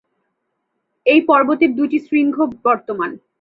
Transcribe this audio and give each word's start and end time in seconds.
এই 1.05 1.21
পর্বতের 1.21 1.71
দুইটি 1.75 1.97
শৃঙ্গ 1.99 2.35
বর্তমান। 2.65 3.11